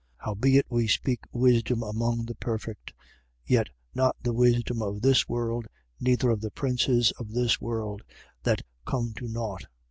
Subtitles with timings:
[0.21, 0.25] 2:6.
[0.25, 2.91] Howbeit we speak wisdom among the perfect:
[3.45, 5.67] yet not the wisdom of this world,
[5.99, 8.01] neither of the princes of this world
[8.41, 9.65] that come to nought.